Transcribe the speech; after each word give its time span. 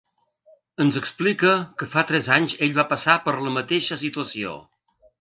Ens 0.85 0.97
explica 1.01 1.53
que 1.83 1.89
fa 1.93 2.05
tres 2.13 2.31
anys 2.39 2.57
ell 2.69 2.75
va 2.81 2.89
passar 2.97 3.21
per 3.29 3.39
la 3.45 3.57
mateixa 3.63 4.03
situació. 4.09 4.61